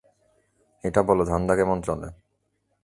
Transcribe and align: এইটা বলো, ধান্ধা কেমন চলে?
এইটা 0.83 1.01
বলো, 1.03 1.23
ধান্ধা 1.25 1.53
কেমন 1.55 1.77
চলে? 1.81 2.07